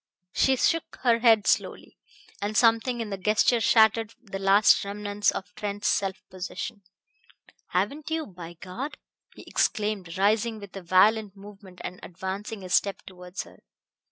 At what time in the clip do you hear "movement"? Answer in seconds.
11.37-11.81